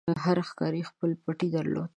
هر 0.23 0.37
ښکاري 0.49 0.81
خپل 0.89 1.09
پټی 1.23 1.47
درلود. 1.55 1.89